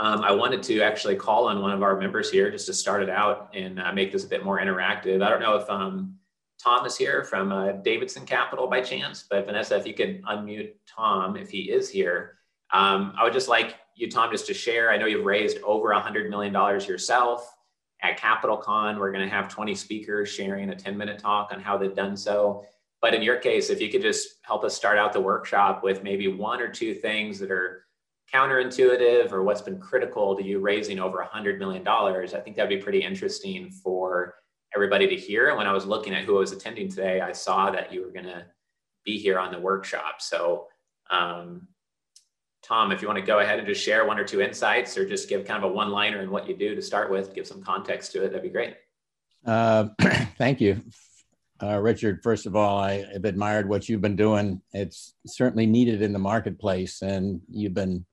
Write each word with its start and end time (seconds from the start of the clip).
Um, 0.00 0.22
I 0.22 0.32
wanted 0.32 0.62
to 0.62 0.80
actually 0.80 1.14
call 1.14 1.46
on 1.46 1.60
one 1.60 1.72
of 1.72 1.82
our 1.82 1.94
members 1.94 2.30
here 2.30 2.50
just 2.50 2.64
to 2.66 2.72
start 2.72 3.02
it 3.02 3.10
out 3.10 3.50
and 3.54 3.78
uh, 3.78 3.92
make 3.92 4.10
this 4.10 4.24
a 4.24 4.28
bit 4.28 4.42
more 4.42 4.58
interactive. 4.58 5.22
I 5.22 5.28
don't 5.28 5.40
know 5.40 5.56
if 5.56 5.68
um, 5.68 6.16
Tom 6.58 6.86
is 6.86 6.96
here 6.96 7.22
from 7.22 7.52
uh, 7.52 7.72
Davidson 7.72 8.24
Capital 8.24 8.66
by 8.66 8.80
chance, 8.80 9.26
but 9.28 9.44
Vanessa, 9.44 9.76
if 9.76 9.86
you 9.86 9.92
could 9.92 10.22
unmute 10.22 10.72
Tom 10.86 11.36
if 11.36 11.50
he 11.50 11.70
is 11.70 11.90
here. 11.90 12.38
Um, 12.72 13.12
I 13.18 13.24
would 13.24 13.34
just 13.34 13.48
like 13.48 13.76
you, 13.94 14.10
Tom, 14.10 14.30
just 14.30 14.46
to 14.46 14.54
share. 14.54 14.90
I 14.90 14.96
know 14.96 15.04
you've 15.04 15.26
raised 15.26 15.58
over 15.58 15.88
$100 15.88 16.30
million 16.30 16.54
yourself. 16.54 17.54
At 18.02 18.16
Capital 18.16 18.56
Con, 18.56 18.98
we're 18.98 19.12
going 19.12 19.28
to 19.28 19.34
have 19.34 19.48
20 19.48 19.74
speakers 19.74 20.30
sharing 20.30 20.70
a 20.70 20.74
10 20.74 20.96
minute 20.96 21.18
talk 21.18 21.50
on 21.52 21.60
how 21.60 21.76
they've 21.76 21.94
done 21.94 22.16
so. 22.16 22.64
But 23.02 23.12
in 23.12 23.20
your 23.20 23.36
case, 23.36 23.68
if 23.68 23.82
you 23.82 23.90
could 23.90 24.00
just 24.00 24.38
help 24.44 24.64
us 24.64 24.74
start 24.74 24.96
out 24.96 25.12
the 25.12 25.20
workshop 25.20 25.82
with 25.82 26.02
maybe 26.02 26.26
one 26.26 26.62
or 26.62 26.68
two 26.68 26.94
things 26.94 27.38
that 27.40 27.50
are 27.50 27.84
counterintuitive 28.32 29.32
or 29.32 29.42
what's 29.42 29.62
been 29.62 29.78
critical 29.78 30.36
to 30.36 30.44
you 30.44 30.60
raising 30.60 30.98
over 30.98 31.26
$100 31.34 31.58
million, 31.58 31.86
I 31.86 32.26
think 32.40 32.56
that'd 32.56 32.68
be 32.68 32.82
pretty 32.82 33.02
interesting 33.02 33.70
for 33.70 34.34
everybody 34.74 35.08
to 35.08 35.16
hear. 35.16 35.48
And 35.48 35.58
when 35.58 35.66
I 35.66 35.72
was 35.72 35.86
looking 35.86 36.14
at 36.14 36.24
who 36.24 36.36
I 36.36 36.40
was 36.40 36.52
attending 36.52 36.88
today, 36.88 37.20
I 37.20 37.32
saw 37.32 37.70
that 37.70 37.92
you 37.92 38.02
were 38.02 38.12
going 38.12 38.26
to 38.26 38.46
be 39.04 39.18
here 39.18 39.38
on 39.38 39.52
the 39.52 39.58
workshop. 39.58 40.20
So, 40.20 40.68
um, 41.10 41.66
Tom, 42.62 42.92
if 42.92 43.02
you 43.02 43.08
want 43.08 43.18
to 43.18 43.26
go 43.26 43.40
ahead 43.40 43.58
and 43.58 43.66
just 43.66 43.82
share 43.82 44.06
one 44.06 44.18
or 44.18 44.24
two 44.24 44.40
insights 44.40 44.96
or 44.96 45.08
just 45.08 45.28
give 45.28 45.44
kind 45.44 45.64
of 45.64 45.70
a 45.70 45.72
one 45.72 45.90
liner 45.90 46.20
in 46.22 46.30
what 46.30 46.48
you 46.48 46.56
do 46.56 46.74
to 46.74 46.82
start 46.82 47.10
with, 47.10 47.34
give 47.34 47.46
some 47.46 47.62
context 47.62 48.12
to 48.12 48.22
it, 48.22 48.28
that'd 48.28 48.42
be 48.42 48.50
great. 48.50 48.74
Uh, 49.44 49.88
thank 50.38 50.60
you. 50.60 50.80
Uh, 51.62 51.78
Richard, 51.78 52.22
first 52.22 52.46
of 52.46 52.56
all, 52.56 52.78
I 52.78 53.04
have 53.12 53.24
admired 53.24 53.68
what 53.68 53.88
you've 53.88 54.00
been 54.00 54.16
doing. 54.16 54.62
It's 54.72 55.14
certainly 55.26 55.66
needed 55.66 56.00
in 56.00 56.12
the 56.12 56.18
marketplace, 56.18 57.02
and 57.02 57.40
you've 57.50 57.74
been 57.74 58.06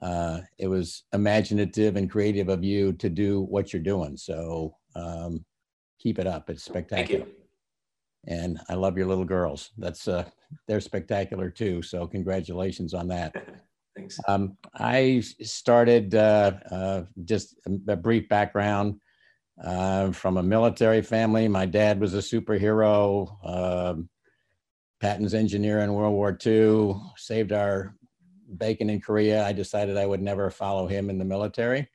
uh, 0.00 0.40
it 0.58 0.68
was 0.68 1.04
imaginative 1.12 1.96
and 1.96 2.10
creative 2.10 2.48
of 2.48 2.64
you 2.64 2.92
to 2.94 3.10
do 3.10 3.42
what 3.42 3.72
you're 3.72 3.82
doing. 3.82 4.16
So 4.16 4.76
um, 4.96 5.44
keep 5.98 6.18
it 6.18 6.26
up. 6.26 6.48
It's 6.48 6.64
spectacular. 6.64 7.26
And 8.26 8.58
I 8.68 8.74
love 8.74 8.96
your 8.96 9.06
little 9.06 9.24
girls. 9.24 9.70
That's 9.76 10.08
uh, 10.08 10.24
they're 10.68 10.80
spectacular 10.80 11.50
too. 11.50 11.82
So 11.82 12.06
congratulations 12.06 12.94
on 12.94 13.08
that. 13.08 13.34
Thanks. 13.96 14.18
Um, 14.26 14.56
I 14.74 15.22
started 15.42 16.14
uh, 16.14 16.52
uh, 16.70 17.02
just 17.24 17.56
a 17.88 17.96
brief 17.96 18.26
background 18.28 19.00
uh, 19.62 20.12
from 20.12 20.38
a 20.38 20.42
military 20.42 21.02
family. 21.02 21.46
My 21.46 21.66
dad 21.66 22.00
was 22.00 22.14
a 22.14 22.18
superhero, 22.18 23.36
uh, 23.44 23.94
Patton's 25.00 25.34
engineer 25.34 25.80
in 25.80 25.92
World 25.92 26.14
War 26.14 26.38
II, 26.44 26.94
saved 27.16 27.52
our 27.52 27.94
bacon 28.58 28.90
in 28.90 29.00
Korea, 29.00 29.44
I 29.44 29.52
decided 29.52 29.96
I 29.96 30.06
would 30.06 30.22
never 30.22 30.50
follow 30.50 30.86
him 30.86 31.10
in 31.10 31.18
the 31.18 31.24
military. 31.24 31.88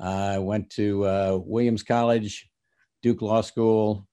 I 0.00 0.38
went 0.38 0.70
to 0.70 1.04
uh, 1.06 1.38
Williams 1.44 1.82
College, 1.82 2.50
Duke 3.02 3.22
Law 3.22 3.40
School, 3.40 4.06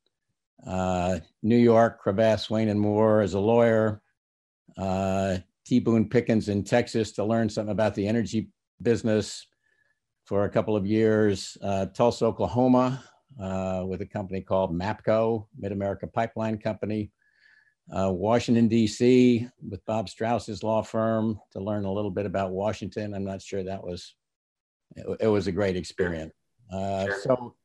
uh, 0.66 1.20
New 1.42 1.58
York, 1.58 2.04
Cravath, 2.04 2.42
Swaine 2.42 2.70
and 2.70 2.80
Moore 2.80 3.22
as 3.22 3.34
a 3.34 3.40
lawyer, 3.40 4.02
uh, 4.78 5.38
T. 5.66 5.80
Boone 5.80 6.10
Pickens 6.10 6.50
in 6.50 6.64
Texas 6.64 7.12
to 7.14 7.24
learn 7.24 7.50
something 7.50 7.72
about 7.72 7.96
the 7.96 8.08
energy 8.08 8.50
business 8.82 9.48
for 10.26 10.46
a 10.46 10.50
couple 10.50 10.76
of 10.76 10.86
years, 10.86 11.58
uh, 11.64 11.88
Tulsa, 11.88 12.26
Oklahoma, 12.26 13.04
uh, 13.42 13.84
with 13.86 14.02
a 14.02 14.06
company 14.06 14.42
called 14.42 14.74
MAPCO, 14.74 15.48
Mid 15.58 15.72
America 15.72 16.08
Pipeline 16.08 16.58
Company 16.58 17.12
uh, 17.96 18.12
Washington, 18.12 18.68
D.C., 18.68 19.48
with 19.68 19.86
Bob 19.86 20.10
Strauss's 20.10 20.64
law 20.64 20.82
firm 20.82 21.40
to 21.52 21.60
learn 21.60 21.86
a 21.86 21.92
little 21.92 22.12
bit 22.12 22.26
about 22.26 22.52
Washington. 22.52 23.14
I'm 23.14 23.26
not 23.26 23.42
sure 23.42 23.64
that 23.64 23.84
was, 23.84 24.16
it, 24.96 25.18
it 25.22 25.28
was 25.28 25.48
a 25.48 25.52
great 25.52 25.76
experience. 25.76 26.34
Uh. 26.72 27.08
So, 27.24 27.56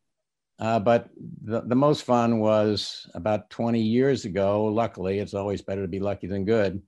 uh, 0.59 0.81
but 0.81 1.11
the, 1.43 1.61
the 1.63 1.75
most 1.75 2.03
fun 2.03 2.41
was 2.41 3.09
about 3.15 3.51
20 3.51 3.81
years 3.81 4.25
ago. 4.25 4.65
Luckily, 4.65 5.19
it's 5.19 5.35
always 5.35 5.63
better 5.63 5.83
to 5.83 5.89
be 5.89 6.01
lucky 6.01 6.27
than 6.27 6.45
good. 6.45 6.83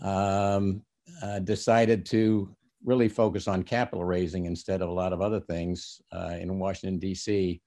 Um, 0.00 0.82
decided 1.44 2.04
to 2.06 2.54
really 2.84 3.08
focus 3.08 3.48
on 3.48 3.62
capital 3.62 4.04
raising 4.04 4.46
instead 4.46 4.80
of 4.80 4.88
a 4.88 4.92
lot 4.92 5.12
of 5.12 5.20
other 5.20 5.40
things 5.40 6.00
uh, 6.12 6.36
in 6.38 6.58
Washington, 6.58 6.98
D.C. 6.98 7.60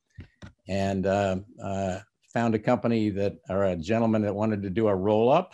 And 0.68 1.06
uh, 1.06 1.38
uh, 1.62 2.00
found 2.34 2.56
a 2.56 2.59
company 2.59 3.09
that, 3.09 3.38
or 3.50 3.66
a 3.66 3.75
gentleman 3.75 4.22
that 4.23 4.35
wanted 4.35 4.62
to 4.63 4.69
do 4.69 4.88
a 4.88 4.95
roll 4.95 5.31
up 5.31 5.53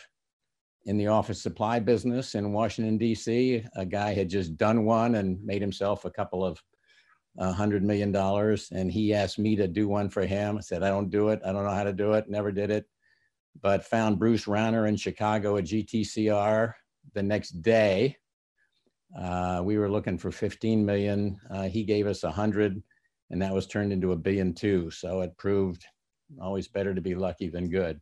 in 0.85 0.97
the 0.97 1.07
office 1.07 1.41
supply 1.41 1.79
business 1.79 2.35
in 2.35 2.53
Washington, 2.53 2.97
D.C. 2.97 3.63
A 3.75 3.85
guy 3.85 4.13
had 4.13 4.29
just 4.29 4.57
done 4.57 4.85
one 4.85 5.15
and 5.15 5.43
made 5.43 5.61
himself 5.61 6.05
a 6.05 6.11
couple 6.11 6.45
of 6.45 6.61
hundred 7.39 7.83
million 7.83 8.11
dollars. 8.11 8.69
And 8.71 8.91
he 8.91 9.13
asked 9.13 9.39
me 9.39 9.55
to 9.55 9.67
do 9.67 9.87
one 9.87 10.09
for 10.09 10.25
him. 10.25 10.57
I 10.57 10.61
said, 10.61 10.83
I 10.83 10.89
don't 10.89 11.09
do 11.09 11.29
it. 11.29 11.41
I 11.45 11.51
don't 11.51 11.65
know 11.65 11.71
how 11.71 11.83
to 11.83 11.93
do 11.93 12.13
it. 12.13 12.29
Never 12.29 12.51
did 12.51 12.69
it. 12.69 12.85
But 13.61 13.85
found 13.85 14.19
Bruce 14.19 14.45
Rauner 14.45 14.87
in 14.87 14.95
Chicago 14.95 15.57
at 15.57 15.63
GTCR 15.63 16.73
the 17.13 17.23
next 17.23 17.61
day. 17.61 18.17
Uh, 19.17 19.61
we 19.63 19.77
were 19.77 19.89
looking 19.89 20.17
for 20.17 20.29
15 20.29 20.85
million. 20.85 21.39
Uh, 21.49 21.63
he 21.63 21.83
gave 21.83 22.05
us 22.05 22.23
a 22.23 22.31
hundred 22.31 22.83
and 23.29 23.41
that 23.41 23.53
was 23.53 23.67
turned 23.67 23.91
into 23.91 24.11
a 24.11 24.17
billion 24.17 24.53
two. 24.53 24.91
So 24.91 25.21
it 25.21 25.37
proved 25.37 25.85
always 26.41 26.67
better 26.67 26.93
to 26.93 27.01
be 27.01 27.15
lucky 27.15 27.49
than 27.49 27.69
good. 27.69 28.01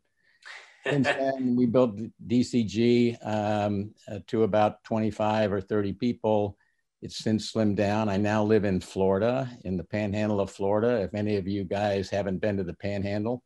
Since 0.86 1.06
then, 1.18 1.56
we 1.56 1.66
built 1.66 1.98
DCG 2.26 3.16
um, 3.26 3.94
uh, 4.10 4.18
to 4.28 4.42
about 4.42 4.84
25 4.84 5.52
or 5.52 5.60
30 5.60 5.92
people. 5.94 6.58
It's 7.02 7.18
since 7.18 7.52
slimmed 7.52 7.76
down. 7.76 8.08
I 8.08 8.16
now 8.16 8.44
live 8.44 8.64
in 8.64 8.80
Florida, 8.80 9.50
in 9.64 9.76
the 9.76 9.84
panhandle 9.84 10.40
of 10.40 10.50
Florida. 10.50 11.02
If 11.02 11.14
any 11.14 11.36
of 11.36 11.46
you 11.46 11.64
guys 11.64 12.08
haven't 12.08 12.38
been 12.38 12.56
to 12.56 12.64
the 12.64 12.74
panhandle, 12.74 13.42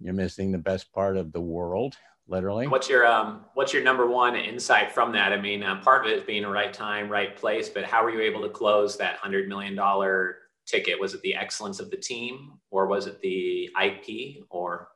you're 0.00 0.14
missing 0.14 0.52
the 0.52 0.58
best 0.58 0.90
part 0.92 1.16
of 1.16 1.32
the 1.32 1.40
world, 1.40 1.96
literally. 2.28 2.66
What's 2.66 2.88
your 2.88 3.06
um, 3.06 3.44
what's 3.54 3.74
your 3.74 3.82
number 3.82 4.06
one 4.06 4.36
insight 4.36 4.92
from 4.92 5.12
that? 5.12 5.32
I 5.32 5.40
mean, 5.40 5.62
um, 5.62 5.80
part 5.80 6.06
of 6.06 6.12
it 6.12 6.18
is 6.18 6.24
being 6.24 6.42
the 6.42 6.48
right 6.48 6.72
time, 6.72 7.10
right 7.10 7.36
place, 7.36 7.68
but 7.68 7.84
how 7.84 8.04
were 8.04 8.10
you 8.10 8.22
able 8.22 8.40
to 8.42 8.48
close 8.48 8.96
that 8.96 9.16
hundred 9.16 9.48
million 9.48 9.74
dollar 9.74 10.38
ticket? 10.68 11.00
Was 11.00 11.14
it 11.14 11.22
the 11.22 11.34
excellence 11.34 11.80
of 11.80 11.90
the 11.90 11.96
team 11.96 12.58
or 12.70 12.86
was 12.86 13.06
it 13.06 13.20
the 13.20 13.70
IP 13.82 14.44
or? 14.50 14.88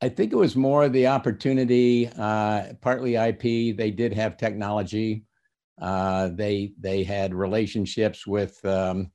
I 0.00 0.08
think 0.08 0.32
it 0.32 0.36
was 0.36 0.54
more 0.54 0.88
the 0.88 1.06
opportunity, 1.06 2.08
uh, 2.18 2.74
partly 2.80 3.16
IP. 3.16 3.76
They 3.76 3.90
did 3.90 4.12
have 4.12 4.36
technology. 4.36 5.24
Uh, 5.80 6.28
they 6.34 6.72
they 6.78 7.04
had 7.04 7.34
relationships 7.34 8.26
with 8.26 8.64
um, 8.64 9.10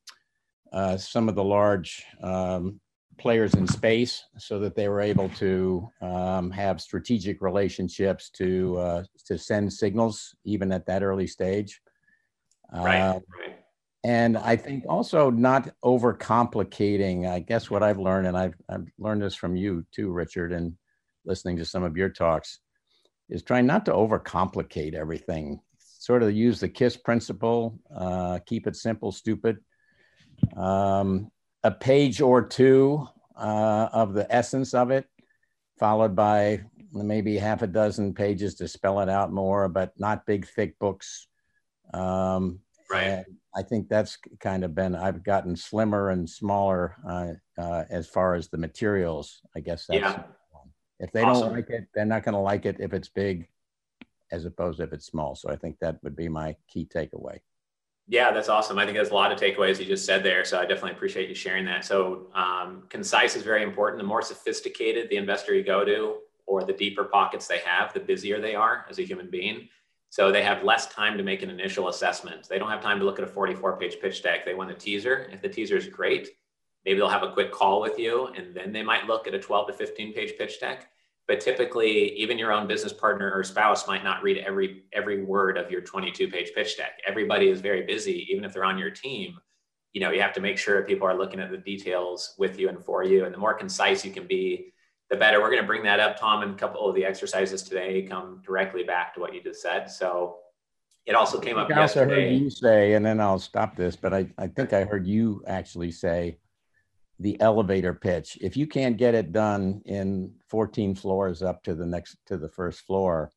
uh, 0.71 0.97
some 0.97 1.29
of 1.29 1.35
the 1.35 1.44
large 1.44 2.03
um, 2.21 2.79
players 3.17 3.53
in 3.53 3.67
space, 3.67 4.25
so 4.38 4.59
that 4.59 4.75
they 4.75 4.89
were 4.89 5.01
able 5.01 5.29
to 5.29 5.89
um, 6.01 6.51
have 6.51 6.81
strategic 6.81 7.41
relationships 7.41 8.29
to 8.31 8.77
uh, 8.77 9.03
to 9.25 9.38
send 9.38 9.71
signals 9.71 10.35
even 10.44 10.71
at 10.71 10.85
that 10.85 11.03
early 11.03 11.27
stage. 11.27 11.81
Right. 12.73 13.00
Uh, 13.00 13.19
right 13.39 13.53
and 14.03 14.38
I 14.38 14.56
think 14.58 14.84
also 14.88 15.30
not 15.30 15.69
overcomplicating. 15.84 17.30
I 17.30 17.40
guess 17.40 17.69
what 17.69 17.84
I've 17.84 18.00
learned, 18.00 18.28
and 18.28 18.38
I've, 18.38 18.56
I've 18.69 18.88
learned 19.00 19.22
this 19.22 19.36
from 19.36 19.56
you 19.56 19.86
too, 19.91 20.12
Richard, 20.12 20.52
and 20.52 20.75
listening 21.25 21.58
to 21.58 21.66
some 21.66 21.84
of 21.84 21.96
your 21.96 22.09
talks, 22.09 22.59
is 23.30 23.44
trying 23.44 23.66
not 23.66 23.86
to 23.86 23.94
overcomplicate 23.94 24.94
everything. 24.94 25.62
Sort 25.80 26.22
of 26.22 26.34
use 26.34 26.59
the 26.59 26.68
KISS 26.68 26.97
principle, 26.97 27.80
uh, 27.96 28.40
keep 28.46 28.68
it 28.68 28.75
simple, 28.75 29.13
stupid. 29.13 29.59
Um, 30.58 31.31
a 31.63 31.72
page 31.72 32.19
or 32.19 32.46
two 32.46 33.08
uh, 33.38 33.88
of 33.94 34.13
the 34.13 34.28
essence 34.30 34.74
of 34.74 34.92
it, 34.92 35.06
followed 35.80 36.13
by 36.13 36.63
maybe 36.92 37.38
half 37.38 37.62
a 37.62 37.68
dozen 37.68 38.13
pages 38.13 38.56
to 38.56 38.68
spell 38.68 39.00
it 39.00 39.08
out 39.08 39.31
more, 39.31 39.69
but 39.69 39.94
not 39.97 40.25
big, 40.25 40.46
thick 40.46 40.78
books. 40.78 41.28
Um, 41.94 42.59
right. 42.89 43.25
I 43.56 43.62
think 43.62 43.88
that's 43.88 44.18
kind 44.39 44.63
of 44.63 44.74
been 44.74 44.95
I've 44.95 45.24
gotten 45.24 45.56
slimmer 45.56 46.09
and 46.09 46.30
smaller 46.30 46.95
uh, 47.07 47.33
uh, 47.62 47.83
as 47.89 48.07
far 48.07 48.35
as 48.35 48.47
the 48.47 48.57
materials. 48.57 49.41
I 49.56 49.59
guess 49.59 49.85
that's 49.88 50.01
yeah. 50.01 50.24
if 51.00 51.12
they 51.12 51.21
awesome. 51.21 51.47
don't 51.47 51.56
like 51.56 51.69
it, 51.69 51.88
they're 51.94 52.06
not 52.06 52.24
going 52.24 52.33
to 52.33 52.39
like 52.39 52.65
it 52.65 52.77
if 52.80 52.94
it's 52.94 53.09
big, 53.09 53.47
as 54.31 54.45
opposed 54.45 54.77
to 54.77 54.83
if 54.83 54.94
it's 54.94 55.06
small. 55.06 55.35
So 55.35 55.50
I 55.50 55.56
think 55.56 55.77
that 55.80 56.03
would 56.03 56.15
be 56.15 56.30
my 56.30 56.56
key 56.68 56.88
takeaway. 56.91 57.39
Yeah, 58.07 58.31
that's 58.31 58.50
awesome. 58.50 58.77
I 58.77 58.86
think 58.86 58.97
there's 58.97 59.12
a 59.12 59.13
lot 59.13 59.31
of 59.31 59.39
takeaways 59.39 59.79
you 59.79 59.86
just 59.86 60.06
said 60.06 60.24
there. 60.24 60.44
So 60.44 60.59
I 60.59 60.65
definitely 60.65 60.91
appreciate 60.91 61.29
you 61.29 61.36
sharing 61.36 61.63
that. 61.65 61.86
So 61.86 62.27
um, 62.36 62.83
concise 62.89 63.36
is 63.38 63.44
very 63.44 63.63
important. 63.63 64.00
The 64.00 64.07
more 64.07 64.21
sophisticated 64.21 65.09
the 65.09 65.15
investor 65.15 65.53
you 65.53 65.63
go 65.63 65.86
to, 65.86 66.18
or 66.45 66.63
the 66.65 66.74
deeper 66.74 67.06
pockets 67.06 67.47
they 67.47 67.59
have, 67.59 67.94
the 67.94 68.01
busier 68.01 68.41
they 68.41 68.56
are 68.56 68.86
as 68.89 69.00
a 69.00 69.03
human 69.03 69.29
being. 69.29 69.69
So 70.13 70.31
they 70.31 70.44
have 70.44 70.63
less 70.63 70.94
time 70.94 71.18
to 71.18 71.24
make 71.24 71.42
an 71.42 71.50
initial 71.50 71.88
assessment. 71.88 72.48
They 72.48 72.60
don't 72.60 72.69
have 72.69 72.83
time 72.83 73.00
to 73.00 73.04
look 73.04 73.18
at 73.18 73.25
a 73.25 73.27
44 73.27 73.80
page 73.80 73.98
pitch 74.00 74.21
deck. 74.21 74.45
They 74.45 74.54
want 74.54 74.69
a 74.69 74.75
teaser. 74.75 75.27
If 75.33 75.42
the 75.42 75.50
teaser 75.50 75.75
is 75.75 75.88
great, 75.88 76.30
maybe 76.86 77.00
they'll 77.00 77.10
have 77.10 77.24
a 77.24 77.31
quick 77.31 77.51
call 77.51 77.81
with 77.81 77.98
you 77.98 78.27
and 78.27 78.54
then 78.54 78.71
they 78.71 78.83
might 78.83 79.07
look 79.07 79.25
at 79.25 79.33
a 79.33 79.39
12 79.39 79.69
to 79.69 79.74
15 79.74 80.13
page 80.13 80.38
pitch 80.38 80.60
deck. 80.60 80.88
but 81.27 81.39
typically 81.39 82.15
even 82.15 82.38
your 82.38 82.51
own 82.51 82.68
business 82.68 82.94
partner 82.94 83.31
or 83.33 83.44
spouse 83.44 83.88
might 83.88 84.04
not 84.04 84.21
read 84.21 84.38
every 84.50 84.83
every 84.94 85.24
word 85.24 85.57
of 85.57 85.71
your 85.71 85.81
22 85.81 86.27
page 86.27 86.51
pitch 86.54 86.77
deck 86.77 87.00
everybody 87.07 87.48
is 87.50 87.62
very 87.62 87.83
busy 87.94 88.27
even 88.30 88.44
if 88.44 88.54
they're 88.54 88.71
on 88.71 88.77
your 88.77 88.92
team 88.92 89.38
you 89.94 90.01
know 90.01 90.12
you 90.12 90.21
have 90.21 90.33
to 90.33 90.42
make 90.42 90.57
sure 90.60 90.83
people 90.83 91.07
are 91.07 91.18
looking 91.18 91.39
at 91.39 91.50
the 91.50 91.63
details 91.71 92.36
with 92.38 92.60
you 92.60 92.68
and 92.69 92.83
for 92.86 93.04
you 93.04 93.25
and 93.25 93.33
the 93.33 93.44
more 93.45 93.54
concise 93.54 94.04
you 94.06 94.12
can 94.12 94.27
be 94.27 94.73
the 95.13 95.19
better 95.19 95.39
we're 95.39 95.50
going 95.50 95.62
to 95.62 95.68
bring 95.68 95.83
that 95.83 96.00
up 96.00 96.19
tom 96.19 96.42
and 96.42 96.56
a 96.56 96.57
couple 96.57 96.88
of 96.89 96.95
the 96.95 97.06
exercises 97.06 97.62
today 97.62 98.01
come 98.01 98.42
directly 98.44 98.83
back 98.83 99.13
to 99.13 99.19
what 99.19 99.33
you 99.33 99.42
just 99.42 99.62
said 99.62 99.89
so 99.89 100.38
it 101.06 101.15
also 101.15 101.39
came 101.39 101.57
up 101.57 101.69
I 101.69 101.81
also 101.81 102.01
yesterday. 102.01 102.31
heard 102.31 102.42
you 102.42 102.50
say, 102.50 102.94
and 102.94 103.06
then 103.06 103.19
I'll 103.19 103.39
stop 103.39 103.75
this, 103.75 103.95
but 103.95 104.13
I, 104.13 104.27
I 104.38 104.48
think 104.48 104.71
I 104.71 104.86
heard 104.86 105.06
you 105.06 105.44
actually 105.48 105.92
say 105.92 106.38
the 107.19 107.39
elevator 107.42 107.94
pitch. 107.94 108.38
If 108.42 108.56
you 108.56 108.68
can't 108.68 108.98
get 108.98 109.13
it 109.13 109.33
done 109.33 109.81
in 109.86 110.33
14 110.50 110.95
floors 110.95 111.42
up 111.42 111.63
to 111.63 111.75
the 111.75 111.86
next 111.86 112.18
to 112.27 112.38
the 112.38 112.50
first 112.50 112.81
floor, 112.81 113.31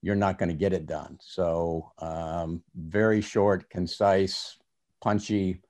you're 0.00 0.14
not 0.16 0.38
going 0.38 0.48
to 0.48 0.54
get 0.54 0.72
it 0.72 0.86
done. 0.86 1.18
So 1.20 1.92
um, 1.98 2.62
very 2.74 3.20
short, 3.20 3.68
concise, 3.68 4.56
punchy, 5.02 5.60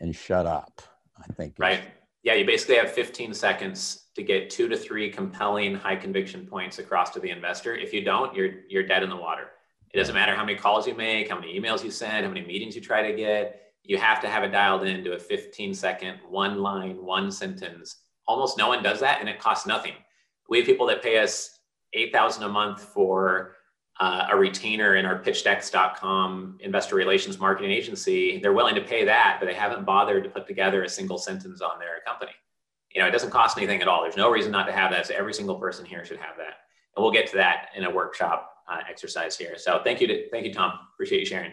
and 0.00 0.14
shut 0.14 0.46
up. 0.46 0.80
I 1.18 1.32
think. 1.34 1.54
Right. 1.58 1.82
Yeah, 2.28 2.34
you 2.34 2.44
basically 2.44 2.74
have 2.74 2.92
15 2.92 3.32
seconds 3.32 4.08
to 4.14 4.22
get 4.22 4.50
two 4.50 4.68
to 4.68 4.76
three 4.76 5.08
compelling 5.08 5.74
high 5.74 5.96
conviction 5.96 6.46
points 6.46 6.78
across 6.78 7.08
to 7.12 7.20
the 7.20 7.30
investor. 7.30 7.74
If 7.74 7.94
you 7.94 8.04
don't, 8.04 8.34
you're 8.34 8.50
you're 8.68 8.82
dead 8.82 9.02
in 9.02 9.08
the 9.08 9.16
water. 9.16 9.44
It 9.94 9.96
doesn't 9.96 10.14
matter 10.14 10.34
how 10.34 10.44
many 10.44 10.58
calls 10.58 10.86
you 10.86 10.94
make, 10.94 11.30
how 11.30 11.40
many 11.40 11.58
emails 11.58 11.82
you 11.82 11.90
send, 11.90 12.26
how 12.26 12.30
many 12.30 12.46
meetings 12.46 12.76
you 12.76 12.82
try 12.82 13.10
to 13.10 13.16
get. 13.16 13.62
You 13.82 13.96
have 13.96 14.20
to 14.20 14.28
have 14.28 14.44
it 14.44 14.50
dialed 14.52 14.84
into 14.84 15.12
a 15.12 15.18
15 15.18 15.72
second, 15.72 16.18
one 16.28 16.58
line, 16.58 17.02
one 17.02 17.30
sentence. 17.30 17.96
Almost 18.26 18.58
no 18.58 18.68
one 18.68 18.82
does 18.82 19.00
that, 19.00 19.20
and 19.20 19.28
it 19.30 19.40
costs 19.40 19.66
nothing. 19.66 19.94
We 20.50 20.58
have 20.58 20.66
people 20.66 20.86
that 20.88 21.02
pay 21.02 21.20
us 21.20 21.58
8000 21.94 22.42
a 22.42 22.48
month 22.50 22.82
for 22.82 23.54
uh, 24.00 24.28
a 24.30 24.36
retainer 24.36 24.96
in 24.96 25.04
our 25.04 25.18
pitchdex.com 25.18 26.58
investor 26.60 26.94
relations 26.94 27.38
marketing 27.38 27.72
agency. 27.72 28.38
They're 28.38 28.52
willing 28.52 28.76
to 28.76 28.80
pay 28.80 29.04
that, 29.04 29.38
but 29.40 29.46
they 29.46 29.54
haven't 29.54 29.84
bothered 29.84 30.24
to 30.24 30.30
put 30.30 30.46
together 30.46 30.84
a 30.84 30.88
single 30.88 31.18
sentence 31.18 31.60
on 31.60 31.78
their 31.78 32.00
company. 32.06 32.32
You 32.94 33.02
know, 33.02 33.08
it 33.08 33.10
doesn't 33.10 33.30
cost 33.30 33.58
anything 33.58 33.82
at 33.82 33.88
all. 33.88 34.02
There's 34.02 34.16
no 34.16 34.30
reason 34.30 34.52
not 34.52 34.66
to 34.66 34.72
have 34.72 34.90
that. 34.92 35.06
So 35.06 35.14
every 35.14 35.34
single 35.34 35.56
person 35.56 35.84
here 35.84 36.04
should 36.04 36.18
have 36.18 36.36
that. 36.38 36.54
And 36.96 37.02
we'll 37.02 37.12
get 37.12 37.26
to 37.28 37.36
that 37.36 37.68
in 37.76 37.84
a 37.84 37.90
workshop 37.90 38.54
uh, 38.68 38.80
exercise 38.88 39.36
here. 39.36 39.58
So 39.58 39.80
thank 39.82 40.00
you 40.00 40.06
to 40.06 40.28
thank 40.30 40.46
you, 40.46 40.54
Tom. 40.54 40.78
Appreciate 40.94 41.20
you 41.20 41.26
sharing. 41.26 41.52